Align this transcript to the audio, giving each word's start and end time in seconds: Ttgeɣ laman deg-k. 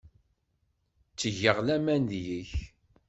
Ttgeɣ 1.11 1.57
laman 1.67 2.03
deg-k. 2.11 2.51